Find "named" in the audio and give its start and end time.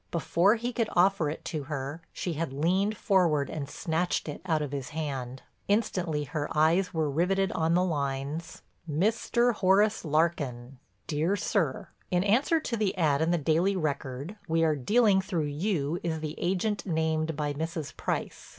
16.83-17.35